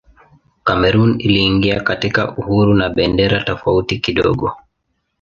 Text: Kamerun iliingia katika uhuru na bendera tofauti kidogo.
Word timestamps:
Kamerun 0.63 1.15
iliingia 1.19 1.79
katika 1.81 2.35
uhuru 2.37 2.73
na 2.73 2.89
bendera 2.89 3.43
tofauti 3.43 3.99
kidogo. 3.99 4.57